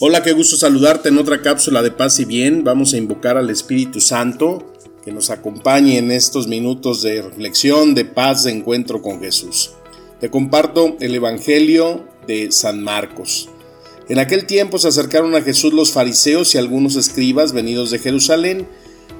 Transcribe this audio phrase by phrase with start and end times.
[0.00, 2.62] Hola, qué gusto saludarte en otra cápsula de paz y bien.
[2.62, 4.64] Vamos a invocar al Espíritu Santo
[5.04, 9.72] que nos acompañe en estos minutos de reflexión, de paz, de encuentro con Jesús.
[10.20, 13.48] Te comparto el Evangelio de San Marcos.
[14.08, 18.68] En aquel tiempo se acercaron a Jesús los fariseos y algunos escribas venidos de Jerusalén,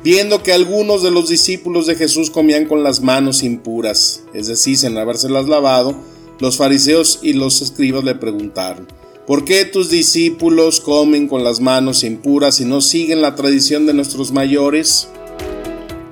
[0.04, 4.79] viendo que algunos de los discípulos de Jesús comían con las manos impuras, es decir,
[4.79, 6.01] sin habérselas lavado,
[6.38, 8.87] los fariseos y los escribas le preguntaron,
[9.28, 13.93] ¿Por qué tus discípulos comen con las manos impuras y no siguen la tradición de
[13.93, 15.07] nuestros mayores?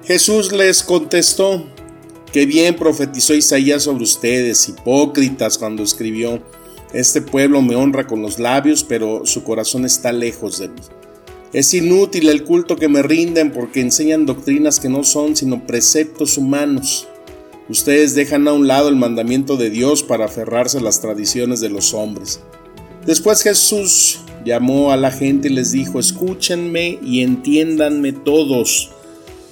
[0.04, 1.64] Jesús les contestó,
[2.30, 6.42] que bien profetizó Isaías sobre ustedes, hipócritas, cuando escribió,
[6.92, 10.82] Este pueblo me honra con los labios, pero su corazón está lejos de mí.
[11.54, 16.36] Es inútil el culto que me rinden porque enseñan doctrinas que no son sino preceptos
[16.36, 17.08] humanos.
[17.70, 21.70] Ustedes dejan a un lado el mandamiento de Dios para aferrarse a las tradiciones de
[21.70, 22.40] los hombres.
[23.06, 28.90] Después Jesús llamó a la gente y les dijo, escúchenme y entiéndanme todos.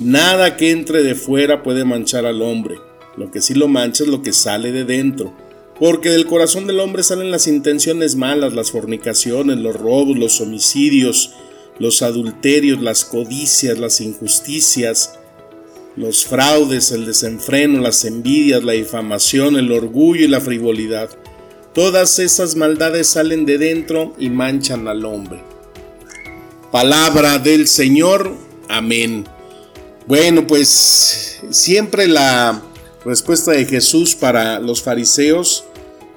[0.00, 2.76] Nada que entre de fuera puede manchar al hombre.
[3.16, 5.32] Lo que sí lo mancha es lo que sale de dentro.
[5.78, 11.32] Porque del corazón del hombre salen las intenciones malas, las fornicaciones, los robos, los homicidios,
[11.78, 15.18] los adulterios, las codicias, las injusticias,
[15.96, 21.10] los fraudes, el desenfreno, las envidias, la difamación, el orgullo y la frivolidad.
[21.74, 25.42] Todas esas maldades salen de dentro y manchan al hombre.
[26.70, 28.32] Palabra del Señor.
[28.68, 29.24] Amén.
[30.06, 32.62] Bueno, pues siempre la
[33.04, 35.64] respuesta de Jesús para los fariseos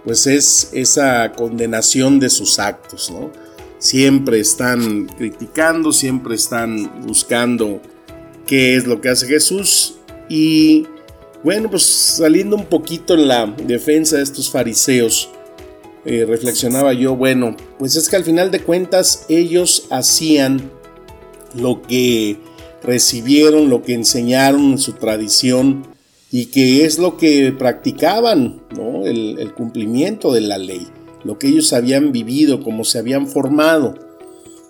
[0.08, 3.30] pues es esa condenación de sus actos, ¿no?
[3.78, 7.82] Siempre están criticando, siempre están buscando
[8.46, 9.96] qué es lo que hace Jesús
[10.30, 10.88] y
[11.44, 15.30] bueno, pues saliendo un poquito en la defensa de estos fariseos,
[16.08, 20.72] eh, reflexionaba yo, bueno, pues es que al final de cuentas ellos hacían
[21.54, 22.40] lo que
[22.82, 25.86] recibieron, lo que enseñaron en su tradición
[26.32, 29.06] y que es lo que practicaban, ¿no?
[29.06, 30.88] el, cumplimiento de la ley,
[31.26, 33.96] lo que ellos habían vivido, cómo se habían formado.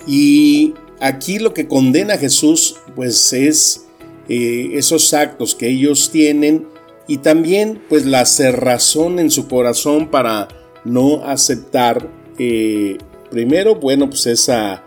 [0.07, 3.85] Y aquí lo que condena Jesús, pues es
[4.27, 6.65] eh, esos actos que ellos tienen
[7.07, 10.47] y también pues la cerrazón en su corazón para
[10.87, 12.09] no aceptar
[12.39, 12.97] eh,
[13.29, 14.83] primero, bueno, pues esa,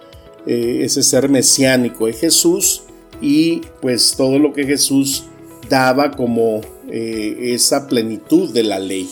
[0.46, 2.82] eh, ese ser mesiánico de Jesús
[3.20, 5.24] y pues todo lo que Jesús
[5.68, 9.08] daba como eh, esa plenitud de la ley,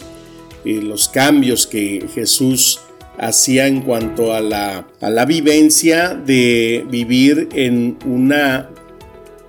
[0.64, 2.80] los cambios que Jesús
[3.16, 8.68] hacía en cuanto a la, a la vivencia de vivir en una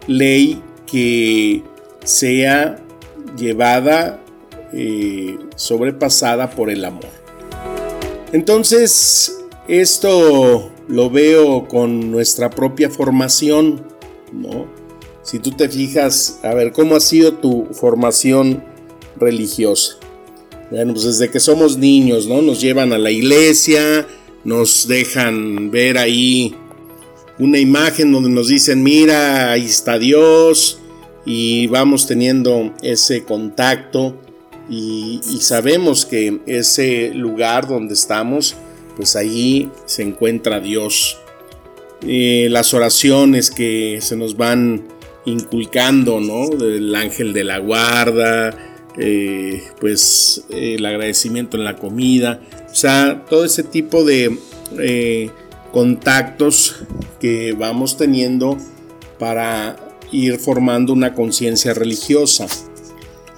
[0.08, 1.62] ley que
[2.06, 2.80] sea
[3.38, 4.22] llevada,
[5.56, 7.19] sobrepasada por el amor.
[8.32, 13.84] Entonces, esto lo veo con nuestra propia formación,
[14.32, 14.68] ¿no?
[15.24, 18.64] Si tú te fijas, a ver, ¿cómo ha sido tu formación
[19.18, 19.98] religiosa?
[20.72, 22.42] Bueno, pues desde que somos niños, ¿no?
[22.42, 24.08] Nos llevan a la iglesia,
[24.44, 26.56] nos dejan ver ahí
[27.40, 30.80] una imagen donde nos dicen, mira, ahí está Dios,
[31.26, 34.16] y vamos teniendo ese contacto
[34.70, 38.56] y, sabemos que ese lugar donde estamos,
[38.96, 41.18] pues ahí se encuentra Dios.
[42.06, 44.88] Eh, las oraciones que se nos van
[45.26, 46.50] inculcando, ¿no?
[46.50, 48.56] Del ángel de la guarda,
[48.98, 52.42] eh, pues el agradecimiento en la comida,
[52.72, 54.38] o sea, todo ese tipo de
[54.78, 55.32] eh,
[55.72, 56.76] contactos
[57.20, 58.58] que vamos teniendo
[59.18, 59.76] para
[60.12, 62.48] ir formando una conciencia religiosa.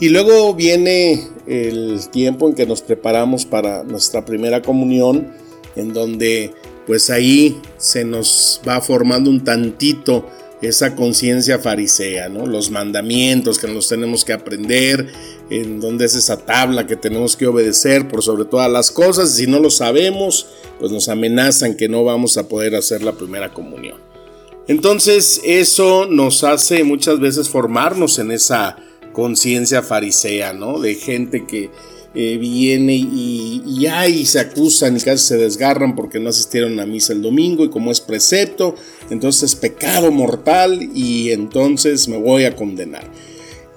[0.02, 5.32] Y luego viene el tiempo en que nos preparamos para nuestra primera comunión,
[5.76, 6.56] en donde
[6.88, 10.28] pues ahí se nos va formando un tantito
[10.64, 12.48] esa conciencia farisea, ¿no?
[12.48, 15.08] Los mandamientos que nos tenemos que aprender,
[15.52, 19.36] en donde es esa tabla que tenemos que obedecer por sobre todas las cosas.
[19.36, 20.48] Si no lo sabemos,
[20.80, 24.00] pues nos amenazan que no vamos a poder hacer la primera comunión.
[24.68, 28.78] Entonces eso nos hace muchas veces formarnos en esa
[29.12, 30.80] conciencia farisea, ¿no?
[30.80, 31.70] De gente que
[32.14, 37.14] eh, viene y, y se acusan y casi se desgarran porque no asistieron a misa
[37.14, 38.76] el domingo y como es precepto,
[39.10, 43.10] entonces es pecado mortal y entonces me voy a condenar.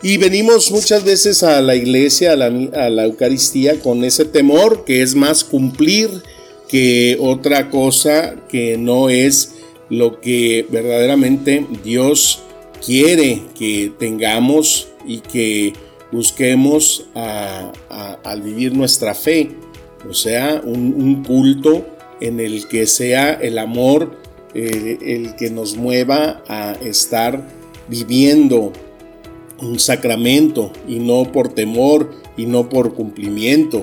[0.02, 4.84] Y venimos muchas veces a la iglesia, a la, a la Eucaristía, con ese temor
[4.84, 6.10] que es más cumplir
[6.69, 9.52] que otra cosa que no es
[9.88, 12.42] lo que verdaderamente Dios
[12.84, 15.72] quiere que tengamos y que
[16.12, 19.50] busquemos al vivir nuestra fe,
[20.08, 21.86] o sea, un, culto
[22.20, 24.18] en el que sea el amor
[24.54, 27.42] eh, el que nos mueva a estar
[27.88, 28.72] viviendo
[29.60, 33.82] un sacramento y no por temor y no por cumplimiento.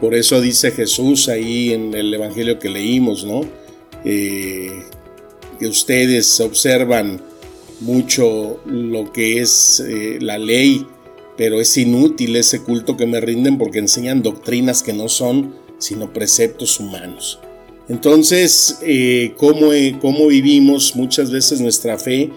[0.00, 3.42] Por eso dice Jesús ahí en el Evangelio que leímos, ¿no?
[4.04, 4.82] Eh,
[5.60, 7.22] que ustedes observan
[7.82, 10.86] mucho lo que es eh, la ley,
[11.36, 16.12] pero es inútil ese culto que me rinden porque enseñan doctrinas que no son sino
[16.12, 17.40] preceptos humanos.
[17.88, 19.70] Entonces, eh, ¿cómo,
[20.28, 22.30] vivimos muchas veces nuestra fe?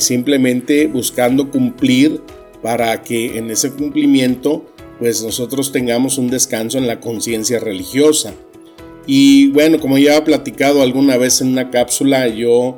[0.00, 2.20] simplemente buscando cumplir
[2.62, 4.64] para que en ese cumplimiento
[4.98, 8.34] pues nosotros tengamos un descanso en la conciencia religiosa.
[9.06, 12.76] Y bueno, como ya he platicado alguna vez en una cápsula, yo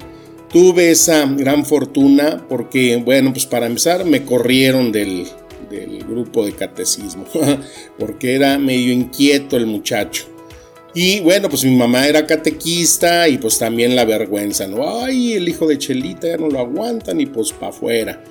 [0.53, 5.27] tuve esa gran fortuna porque, bueno, pues para empezar me corrieron del,
[6.09, 7.25] grupo de catecismo,
[7.99, 10.25] porque era medio inquieto el muchacho.
[10.93, 15.05] Y bueno, pues mi mamá era catequista y pues también la vergüenza, ¿no?
[15.05, 18.25] Ay, el hijo de Chelita ya no lo aguantan y pues para afuera.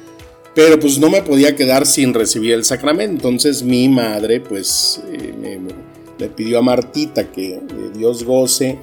[0.53, 3.29] Pero pues no me podía quedar sin recibir el sacramento.
[3.29, 5.59] Entonces mi madre pues eh, me,
[6.17, 7.61] le pidió a Martita que eh,
[7.95, 8.77] Dios goce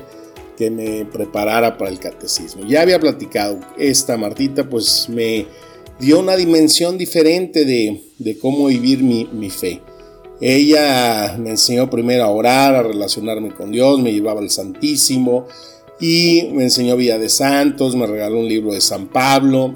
[0.56, 2.64] que me preparara para el catecismo.
[2.66, 5.46] Ya había platicado, esta Martita pues me
[5.98, 9.80] dio una dimensión diferente de, cómo vivir mi, fe.
[10.40, 15.46] Ella me enseñó primero a orar, a relacionarme con Dios, me llevaba al Santísimo
[16.00, 19.74] y me enseñó Vida de Santos, me regaló un libro de San Pablo,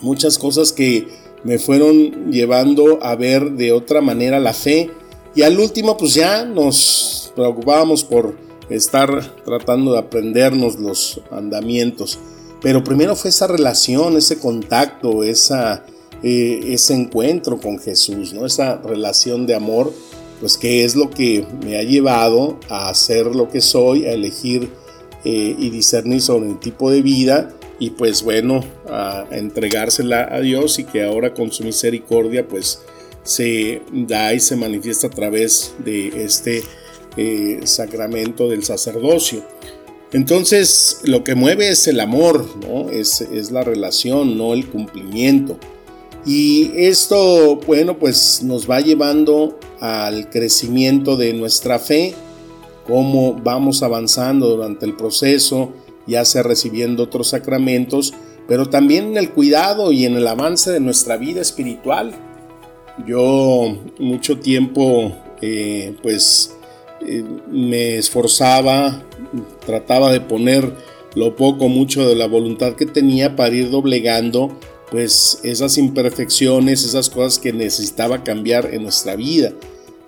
[0.00, 1.08] muchas cosas que
[1.42, 4.90] me fueron llevando a ver de otra manera la fe
[5.34, 8.36] y al último, pues ya nos preocupábamos por
[8.70, 12.18] estar tratando de aprendernos los andamientos.
[12.62, 15.84] Pero primero fue esa relación, ese contacto, esa,
[16.22, 18.46] eh, ese encuentro con Jesús, ¿no?
[18.46, 19.92] esa relación de amor,
[20.40, 24.70] pues que es lo que me ha llevado a ser lo que soy, a elegir
[25.24, 30.78] eh, y discernir sobre el tipo de vida y pues bueno, a entregársela a Dios
[30.78, 32.80] y que ahora con su misericordia pues
[33.24, 36.62] se da y se manifiesta a través de este
[37.16, 39.44] eh, sacramento del sacerdocio.
[40.12, 42.88] Entonces, lo que mueve es el amor, ¿no?
[42.88, 45.58] Es, es, la relación, no el cumplimiento.
[46.24, 52.14] Y esto, bueno, pues nos va llevando al crecimiento de nuestra fe,
[52.86, 55.72] cómo vamos avanzando durante el proceso,
[56.06, 58.14] ya sea recibiendo otros sacramentos,
[58.46, 62.14] pero también en el cuidado y en el avance de nuestra vida espiritual.
[63.06, 66.53] Yo mucho tiempo eh, pues
[67.50, 69.02] me esforzaba,
[69.66, 70.72] trataba de poner
[71.14, 74.56] lo poco, mucho de la voluntad que tenía para ir doblegando
[74.90, 79.52] pues esas imperfecciones, esas cosas que necesitaba cambiar en nuestra vida.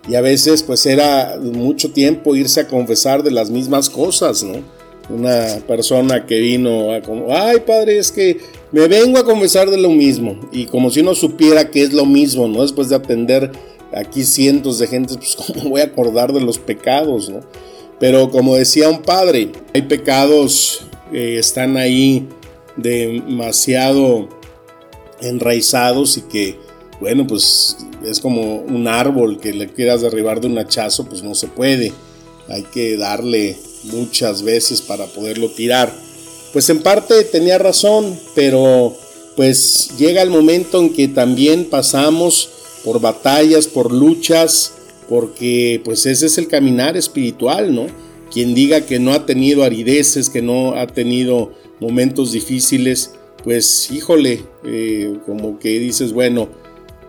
[0.09, 4.61] Y a veces pues era mucho tiempo irse a confesar de las mismas cosas, ¿no?
[5.09, 8.39] Una persona que vino a como, ay padre, es que
[8.73, 10.49] me vengo a confesar de lo mismo.
[10.53, 12.63] Y como si no supiera que es lo mismo, ¿no?
[12.63, 13.53] Después de atender
[13.95, 17.41] aquí cientos de gente, pues cómo voy a acordar de los pecados, ¿no?
[17.99, 22.29] Pero como decía un padre, hay pecados que están ahí
[22.77, 24.29] demasiado
[25.21, 26.59] enraizados y que,
[27.01, 31.35] bueno, pues es como un árbol que le quieras derribar de un hachazo, pues no
[31.35, 31.93] se puede.
[32.49, 35.91] Hay que darle muchas veces para poderlo tirar
[36.57, 38.97] pues en parte tenía razón, pero
[39.37, 42.49] pues llega el momento en que también pasamos
[42.87, 44.75] por batallas, por luchas,
[45.09, 47.89] porque pues ese es el caminar espiritual, ¿no?
[48.33, 51.51] Quien diga que no ha tenido arideces, que no ha tenido
[51.81, 53.11] momentos difíciles,
[53.43, 56.49] pues híjole, eh, como que dices, bueno,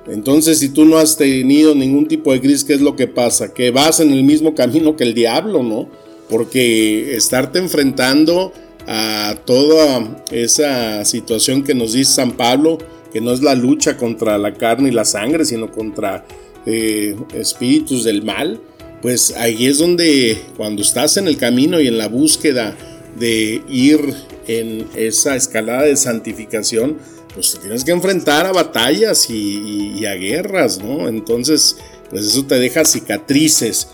[0.07, 3.53] entonces si tú no has tenido ningún tipo de crisis, ¿qué es lo que pasa?
[3.53, 5.87] Que vas en el mismo camino que el diablo, ¿no?
[6.27, 8.51] Porque estarte enfrentando
[8.87, 12.79] a toda esa situación que nos dice San Pablo,
[13.21, 16.25] no es la lucha contra la carne y la sangre, sino contra
[16.65, 18.59] eh, espíritus del mal,
[19.01, 22.75] pues ahí es donde cuando estás en el camino y en la búsqueda
[23.17, 23.99] de ir
[24.47, 26.97] en esa escalada de santificación,
[27.33, 31.07] pues te tienes que enfrentar a batallas y, a guerras, ¿no?
[31.07, 31.77] Entonces,
[32.09, 33.89] pues eso te deja cicatrices.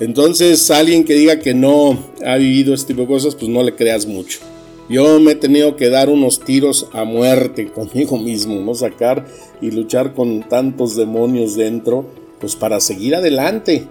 [0.00, 3.74] Entonces, alguien que diga que no ha vivido este tipo de cosas, pues no le
[3.74, 4.40] creas mucho.
[4.88, 8.74] Yo me he tenido que dar unos tiros a muerte conmigo mismo, ¿no?
[8.74, 9.26] Sacar
[9.60, 12.06] y luchar con tantos demonios dentro,
[12.40, 13.86] pues para seguir adelante.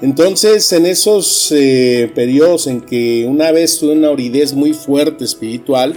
[0.00, 5.94] Entonces, en esos eh, periodos en que una vez tuve una aridez muy fuerte espiritual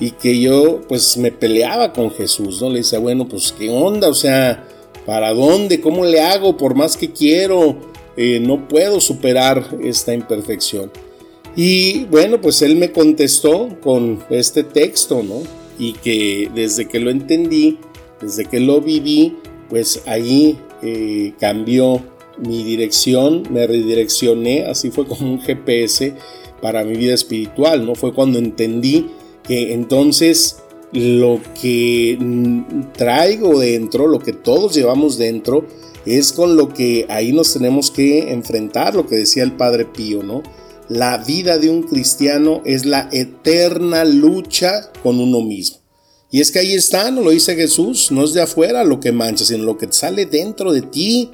[0.00, 2.70] y que yo pues me peleaba con Jesús, ¿no?
[2.70, 4.66] Le decía, bueno, pues qué onda, o sea,
[5.04, 5.82] ¿para dónde?
[5.82, 6.56] ¿Cómo le hago?
[6.56, 7.76] Por más que quiero,
[8.16, 10.90] eh, no puedo superar esta imperfección.
[11.54, 15.42] Y bueno, pues él me contestó con este texto, ¿no?
[15.78, 17.78] Y que desde que lo entendí,
[18.20, 19.36] desde que lo viví,
[19.68, 22.02] pues ahí eh, cambió
[22.38, 26.14] mi dirección, me redireccioné, así fue como un GPS
[26.60, 27.94] para mi vida espiritual, ¿no?
[27.94, 29.08] Fue cuando entendí
[29.42, 32.18] que entonces lo que
[32.96, 35.66] traigo dentro, lo que todos llevamos dentro,
[36.06, 40.22] es con lo que ahí nos tenemos que enfrentar, lo que decía el Padre Pío,
[40.22, 40.42] ¿no?
[40.92, 45.78] La vida de un cristiano es la eterna lucha con uno mismo.
[46.30, 49.10] Y es que ahí está, no lo dice Jesús, no es de afuera lo que
[49.10, 51.30] mancha, sino lo que sale dentro de ti.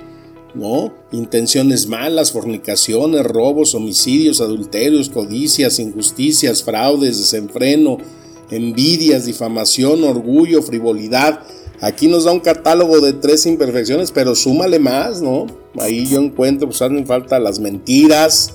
[0.55, 0.95] ¿no?
[1.11, 7.99] Intenciones malas, fornicaciones, robos, homicidios, adulterios, codicias, injusticias, fraudes, desenfreno,
[8.53, 11.41] envidias, difamación, orgullo, frivolidad.
[11.81, 15.49] Aquí nos da un catálogo de tres imperfecciones, pero súmale más, ¿no?
[15.81, 18.53] Ahí yo encuentro, pues hacen falta las mentiras,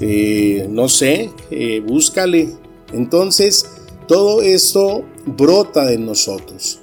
[0.00, 2.54] eh, no sé, eh, búscale.
[2.92, 3.66] Entonces,
[4.06, 6.80] todo esto brota de nosotros.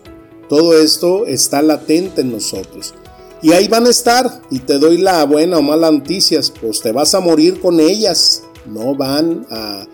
[0.49, 2.93] Todo esto está latente en nosotros.
[3.41, 4.41] Y ahí van a estar.
[4.51, 6.51] Y te doy la buena o mala noticias.
[6.51, 8.43] Pues te vas a morir con ellas.
[8.65, 9.87] No van a,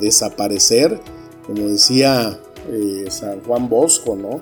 [0.00, 1.00] desaparecer.
[1.46, 4.40] Como decía eh, San Juan Bosco, ¿no?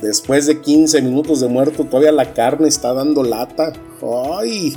[0.00, 3.72] Después de 15 minutos de muerto, todavía la carne está dando lata.
[4.38, 4.74] ¡Ay!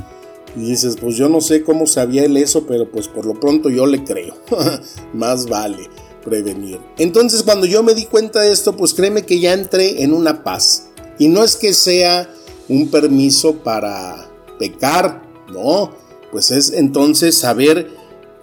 [0.55, 3.69] Y dices, pues yo no sé cómo sabía él eso, pero pues por lo pronto
[3.69, 4.35] yo le creo.
[5.13, 5.89] Más vale
[6.23, 6.79] prevenir.
[6.97, 10.43] Entonces cuando yo me di cuenta de esto, pues créeme que ya entré en una
[10.43, 10.89] paz.
[11.19, 12.29] Y no es que sea
[12.67, 15.91] un permiso para pecar, no,
[16.31, 17.89] pues es entonces saber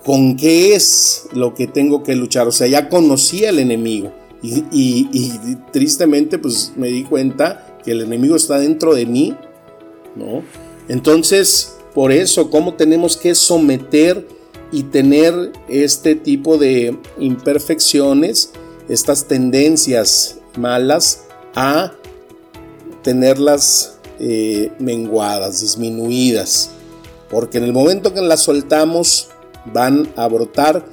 [0.05, 2.49] con qué es lo que tengo que luchar.
[2.49, 5.33] O sea, ya conocí al enemigo y,
[5.73, 9.35] tristemente pues me di cuenta que el enemigo está dentro de mí,
[10.17, 10.43] ¿no?
[10.89, 14.27] Entonces, por eso, ¿cómo tenemos que someter
[14.73, 18.51] y tener este tipo de imperfecciones,
[18.89, 21.25] estas tendencias malas
[21.55, 21.93] a
[23.03, 26.71] tenerlas eh, menguadas, disminuidas,
[27.31, 29.29] porque en el momento que las soltamos
[29.73, 30.85] van a brotar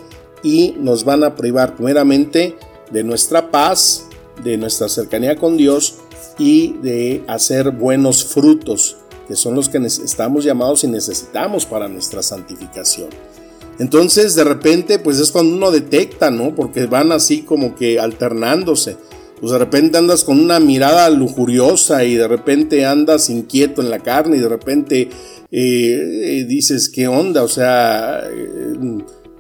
[0.44, 2.58] y nos van a privar primeramente
[2.92, 4.06] de nuestra paz,
[4.44, 5.96] de nuestra cercanía con Dios
[6.38, 8.98] y de hacer buenos frutos,
[9.32, 13.08] que son los que estamos llamados y necesitamos para nuestra santificación.
[13.80, 16.54] Entonces, de repente, pues es cuando uno detecta, ¿no?
[16.54, 18.98] Porque van así como que alternándose
[19.40, 24.00] pues de repente andas con una mirada lujuriosa y de repente andas inquieto en la
[24.00, 25.10] carne y de repente
[25.50, 27.42] eh, dices, ¿qué onda?
[27.42, 28.76] O sea, eh,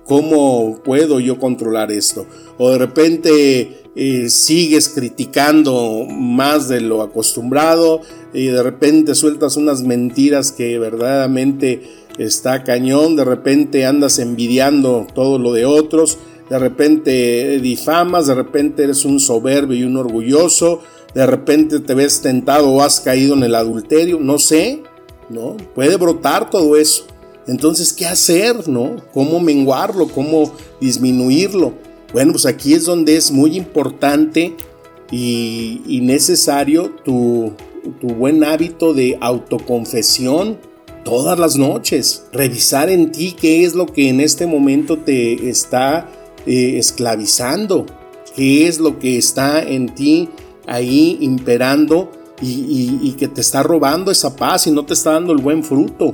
[0.05, 2.25] ¿cómo puedo yo controlar esto?
[2.57, 8.01] O de repente sigues criticando más de lo acostumbrado
[8.33, 11.83] y de repente sueltas unas mentiras que verdaderamente
[12.17, 16.17] está cañón, de repente andas envidiando todo lo de otros
[16.51, 20.81] de repente difamas, de repente eres un soberbio y un orgulloso,
[21.15, 24.83] de repente te ves tentado o has caído en el adulterio, no sé,
[25.29, 25.55] ¿no?
[25.73, 27.05] Puede brotar todo eso.
[27.47, 28.97] Entonces, ¿qué hacer, no?
[29.13, 30.09] ¿Cómo menguarlo?
[30.09, 31.71] ¿Cómo disminuirlo?
[32.13, 34.55] Bueno, pues aquí es donde es muy importante
[35.11, 37.53] y, necesario tu,
[38.01, 40.57] buen hábito de autoconfesión
[41.03, 42.25] todas las noches.
[42.31, 46.09] Revisar en ti qué es lo que en este momento te está
[46.45, 47.85] eh, esclavizando,
[48.35, 50.29] qué es lo que está en ti
[50.67, 55.39] ahí imperando y, que te está robando esa paz y no te está dando el
[55.39, 56.11] buen fruto.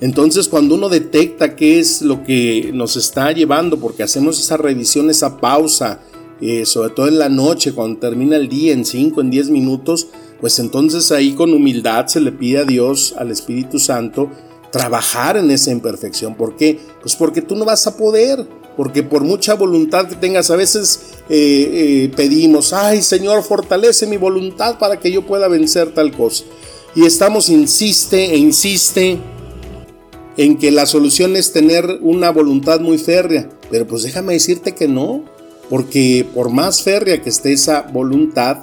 [0.00, 5.08] Entonces cuando uno detecta qué es lo que nos está llevando, porque hacemos esa revisión,
[5.08, 6.00] esa pausa,
[6.40, 10.08] eh, sobre todo en la noche, cuando termina el día, en 5, en 10 minutos,
[10.40, 14.30] pues entonces ahí con humildad se le pide a Dios, al Espíritu Santo,
[14.70, 16.34] trabajar en esa imperfección.
[16.34, 16.78] ¿Por qué?
[17.00, 21.00] Pues porque tú no vas a poder porque por mucha voluntad que tengas, a veces
[21.30, 26.44] eh, eh, pedimos, ay Señor, fortalece mi voluntad para que yo pueda vencer tal cosa.
[26.94, 29.18] Y estamos, insiste e insiste
[30.36, 33.48] en que la solución es tener una voluntad muy férrea.
[33.70, 35.24] Pero pues déjame decirte que no,
[35.70, 38.58] porque por más férrea que esté esa voluntad,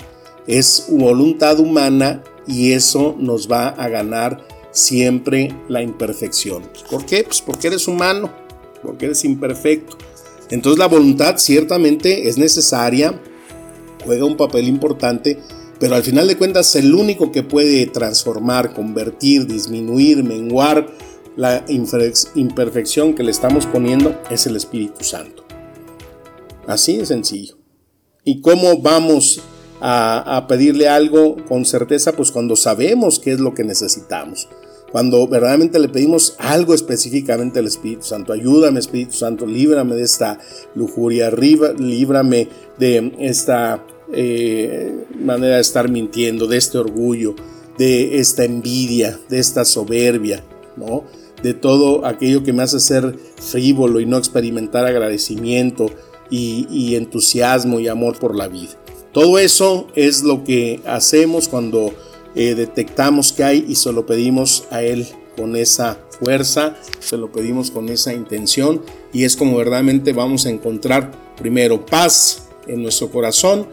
[0.48, 6.64] es voluntad humana y eso nos va a ganar siempre la imperfección.
[6.90, 7.24] ¿Por qué?
[7.24, 8.32] Pues porque eres humano,
[8.82, 9.98] porque eres imperfecto.
[10.50, 13.20] Entonces la voluntad ciertamente es necesaria,
[14.04, 15.40] juega un papel importante,
[15.80, 20.88] pero al final de cuentas el único que puede transformar, convertir, disminuir, menguar
[21.36, 25.44] la imperfección que le estamos poniendo es el Espíritu Santo.
[26.68, 27.58] Así de sencillo.
[28.24, 29.42] ¿Y cómo vamos
[29.82, 32.14] a, pedirle algo con certeza?
[32.14, 34.48] Pues cuando sabemos qué es lo que necesitamos.
[34.92, 40.40] Cuando verdaderamente le pedimos algo específicamente al Espíritu Santo, ayúdame Espíritu Santo, líbrame de esta
[40.76, 42.48] lujuria, líbrame
[42.78, 47.36] de esta eh, manera de estar mintiendo, de este orgullo,
[47.80, 50.44] de esta envidia, de esta soberbia,
[50.78, 51.04] ¿no?
[51.44, 55.88] De todo aquello que me hace ser frívolo y no experimentar agradecimiento
[56.30, 58.72] y, entusiasmo y amor por la vida.
[59.12, 61.94] Todo eso es lo que hacemos cuando
[62.34, 65.06] eh, detectamos que hay y se lo pedimos a Él
[65.38, 68.82] con esa fuerza, se lo pedimos con esa intención
[69.12, 73.68] y es como verdaderamente vamos a encontrar primero paz en nuestro corazón,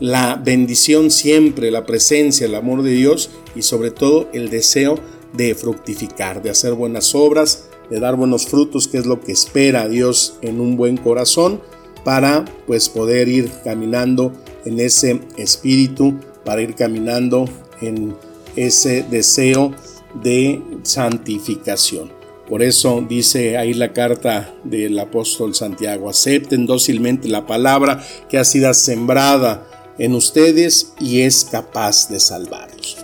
[0.00, 4.98] la bendición siempre, la presencia, el amor de Dios y sobre todo el deseo
[5.32, 9.88] de fructificar, de hacer buenas obras, de dar buenos frutos, que es lo que espera
[9.88, 11.60] Dios en un buen corazón
[12.04, 14.32] para pues poder ir caminando
[14.64, 17.44] en ese espíritu, para ir caminando
[17.80, 18.16] en
[18.56, 19.74] ese deseo
[20.22, 22.10] de santificación.
[22.48, 28.44] Por eso dice ahí la carta del apóstol Santiago, acepten dócilmente la palabra que ha
[28.44, 29.66] sido sembrada
[29.98, 33.01] en ustedes y es capaz de salvarlos.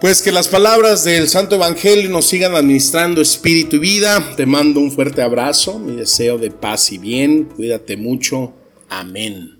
[0.00, 4.34] Pues que las palabras del Santo Evangelio nos sigan administrando espíritu y vida.
[4.36, 7.46] Te mando un fuerte abrazo, mi deseo de paz y bien.
[7.56, 8.52] Cuídate mucho.
[8.88, 9.57] Amén.